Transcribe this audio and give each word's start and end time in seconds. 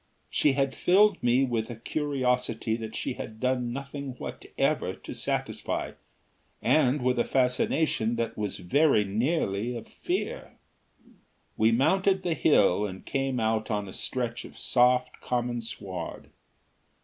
She 0.31 0.53
had 0.53 0.73
filled 0.73 1.21
me 1.21 1.43
with 1.43 1.69
a 1.69 1.75
curiosity 1.75 2.75
that 2.75 2.95
she 2.95 3.13
had 3.13 3.39
done 3.39 3.71
nothing 3.71 4.13
whatever 4.13 4.95
to 4.95 5.13
satisfy, 5.13 5.91
and 6.59 7.03
with 7.03 7.19
a 7.19 7.23
fascination 7.23 8.15
that 8.15 8.35
was 8.35 8.57
very 8.57 9.03
nearly 9.05 9.77
a 9.77 9.83
fear. 9.83 10.57
We 11.55 11.71
mounted 11.71 12.23
the 12.23 12.33
hill 12.33 12.83
and 12.87 13.05
came 13.05 13.39
out 13.39 13.69
on 13.69 13.87
a 13.87 13.93
stretch 13.93 14.43
of 14.43 14.57
soft 14.57 15.21
common 15.21 15.61
sward. 15.61 16.31